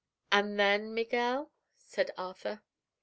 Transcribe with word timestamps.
"And 0.31 0.59
then, 0.59 0.95
Miguel?" 0.95 1.51
said 1.77 2.09
Arthur. 2.17 2.63